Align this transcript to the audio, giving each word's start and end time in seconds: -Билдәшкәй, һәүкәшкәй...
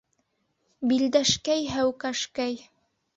-Билдәшкәй, 0.91 1.61
һәүкәшкәй... 1.73 2.57